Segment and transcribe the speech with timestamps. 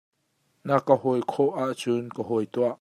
[0.67, 2.69] Na ka hawi khawh ah cun ka hawi tuah.